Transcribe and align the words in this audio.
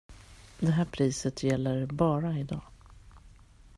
Det 0.59 0.71
här 0.71 0.85
priset 0.85 1.43
gäller 1.43 1.85
bara 1.85 2.33
i 2.33 2.43
dag. 2.43 2.61